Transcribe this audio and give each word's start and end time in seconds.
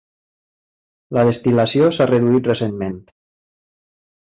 La 1.17 1.25
destil·lació 1.27 1.91
s'ha 1.99 2.09
reduït 2.15 2.51
recentment. 2.53 2.99